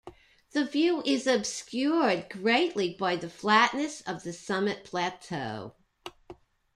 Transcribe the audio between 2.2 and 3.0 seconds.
greatly